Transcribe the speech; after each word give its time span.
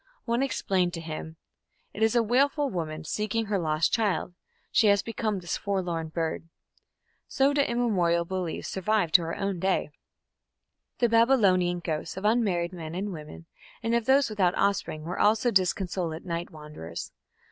One 0.25 0.41
explained 0.41 0.95
to 0.95 0.99
him: 0.99 1.35
"It 1.93 2.01
is 2.01 2.15
a 2.15 2.23
wailful 2.23 2.71
woman 2.71 3.03
seeking 3.03 3.45
her 3.45 3.59
lost 3.59 3.93
child; 3.93 4.33
she 4.71 4.87
has 4.87 5.03
become 5.03 5.37
this 5.37 5.57
forlorn 5.57 6.07
bird". 6.07 6.49
So 7.27 7.53
do 7.53 7.61
immemorial 7.61 8.25
beliefs 8.25 8.67
survive 8.67 9.11
to 9.11 9.21
our 9.21 9.35
own 9.35 9.59
day. 9.59 9.91
The 10.97 11.07
Babylonian 11.09 11.81
ghosts 11.81 12.17
of 12.17 12.25
unmarried 12.25 12.73
men 12.73 12.95
and 12.95 13.13
women 13.13 13.45
and 13.83 13.93
of 13.93 14.05
those 14.07 14.27
without 14.27 14.55
offspring 14.57 15.03
were 15.03 15.19
also 15.19 15.51
disconsolate 15.51 16.25
night 16.25 16.49
wanderers. 16.49 17.11